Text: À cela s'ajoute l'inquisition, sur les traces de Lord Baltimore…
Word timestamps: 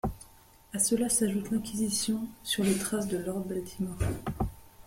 À 0.73 0.79
cela 0.79 1.09
s'ajoute 1.09 1.51
l'inquisition, 1.51 2.27
sur 2.41 2.63
les 2.63 2.75
traces 2.75 3.07
de 3.07 3.17
Lord 3.17 3.41
Baltimore… 3.45 3.99